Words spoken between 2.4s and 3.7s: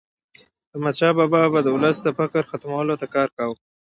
ختمولو ته کار کاوه.